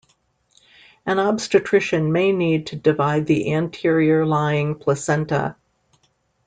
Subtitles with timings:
[1.05, 5.57] An obstetrician may need to divide the anterior lying placenta.